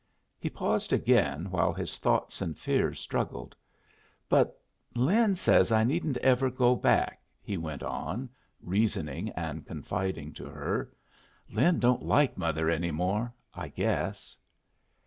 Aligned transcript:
He 0.39 0.49
paused 0.49 0.93
again, 0.93 1.51
while 1.51 1.73
his 1.73 1.99
thoughts 1.99 2.41
and 2.41 2.57
fears 2.57 2.99
struggled. 2.99 3.55
"But 4.29 4.59
Lin 4.95 5.35
says 5.35 5.71
I 5.71 5.83
needn't 5.83 6.17
ever 6.17 6.49
go 6.49 6.75
back," 6.75 7.21
he 7.39 7.55
went 7.55 7.83
on, 7.83 8.27
reasoning 8.63 9.29
and 9.33 9.63
confiding 9.63 10.33
to 10.33 10.45
her. 10.45 10.91
"Lin 11.51 11.77
don't 11.79 12.01
like 12.01 12.35
mother 12.35 12.67
any 12.67 12.89
more, 12.89 13.31
I 13.53 13.67
guess." 13.67 14.39